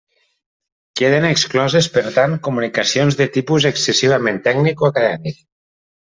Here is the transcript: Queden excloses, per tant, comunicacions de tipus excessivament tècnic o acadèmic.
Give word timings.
Queden 1.01 1.27
excloses, 1.27 1.89
per 1.97 2.03
tant, 2.15 2.33
comunicacions 2.47 3.19
de 3.21 3.29
tipus 3.37 3.69
excessivament 3.73 4.41
tècnic 4.49 4.83
o 4.87 4.91
acadèmic. 4.91 5.39